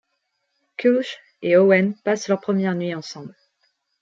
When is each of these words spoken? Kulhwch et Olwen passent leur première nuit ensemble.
Kulhwch 0.79 1.19
et 1.43 1.55
Olwen 1.55 1.93
passent 2.03 2.27
leur 2.27 2.41
première 2.41 2.73
nuit 2.73 2.95
ensemble. 2.95 3.35